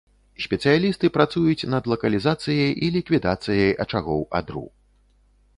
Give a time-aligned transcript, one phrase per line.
[0.43, 4.65] Спецыялісты працуюць над лакалізацыяй і ліквідацыяй ачагоў адру.